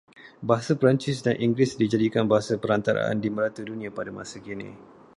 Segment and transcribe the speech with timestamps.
[0.47, 4.69] Bahasa Perancis dan Inggeris dijadikan bahasa perantaraan di merata dunia pada masa kini